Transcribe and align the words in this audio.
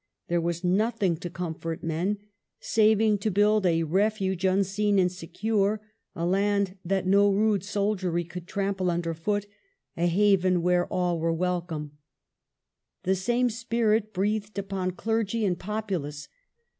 There 0.29 0.41
was 0.41 0.63
nothing 0.63 1.17
to 1.17 1.29
comfort 1.29 1.83
men, 1.83 2.17
saving 2.59 3.19
to 3.19 3.29
build 3.29 3.67
a 3.67 3.83
refuge 3.83 4.45
unseen 4.45 4.97
and 4.97 5.11
secure, 5.11 5.79
a 6.15 6.25
land 6.25 6.75
that 6.83 7.05
no 7.05 7.29
rude 7.31 7.63
soldiery 7.63 8.23
could 8.23 8.47
trample 8.47 8.89
under 8.89 9.13
foot, 9.13 9.45
a 9.95 10.07
haven 10.07 10.63
where 10.63 10.87
all 10.87 11.19
were 11.19 11.31
welcome. 11.31 11.99
The 13.03 13.13
same 13.13 13.51
spirit 13.51 14.11
breathed 14.11 14.57
upon 14.57 14.93
clergy 14.93 15.45
and 15.45 15.59
populace. 15.59 16.27